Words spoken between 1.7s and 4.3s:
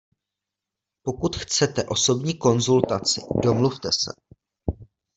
osobní konzultaci, domluvte se.